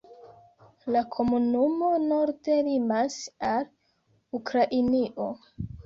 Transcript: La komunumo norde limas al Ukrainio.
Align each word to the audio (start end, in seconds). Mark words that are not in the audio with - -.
La 0.95 1.03
komunumo 1.17 1.91
norde 2.07 2.57
limas 2.71 3.21
al 3.53 3.71
Ukrainio. 4.43 5.33